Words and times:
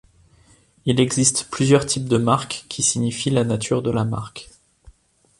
Il 0.87 0.99
existe 0.99 1.49
plusieurs 1.51 1.85
types 1.85 2.09
de 2.09 2.17
marque 2.17 2.65
qui 2.69 2.81
signifient 2.81 3.29
la 3.29 3.43
nature 3.43 3.83
de 3.83 3.91
la 3.91 4.03
marque. 4.03 4.49